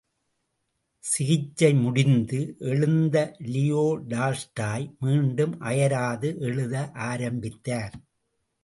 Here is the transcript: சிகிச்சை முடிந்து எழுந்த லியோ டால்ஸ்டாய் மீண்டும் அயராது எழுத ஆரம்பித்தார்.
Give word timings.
சிகிச்சை 1.03 1.69
முடிந்து 1.73 2.39
எழுந்த 2.71 3.35
லியோ 3.45 3.85
டால்ஸ்டாய் 4.07 4.87
மீண்டும் 4.99 5.59
அயராது 5.61 6.37
எழுத 6.39 6.75
ஆரம்பித்தார். 6.91 7.95